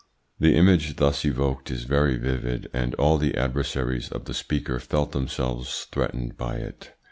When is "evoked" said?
1.25-1.69